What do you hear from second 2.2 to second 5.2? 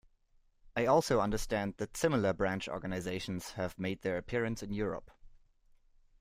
branch organizations have made their appearance in Europe.